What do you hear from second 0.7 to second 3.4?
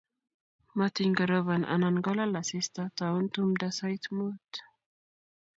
Matiny koropon anan kolal asista, taun